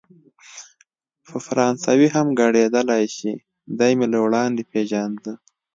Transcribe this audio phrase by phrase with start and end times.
[1.25, 3.31] په فرانسوي هم ګړیدلای شي،
[3.79, 5.33] دی مې له وړاندې پېژانده.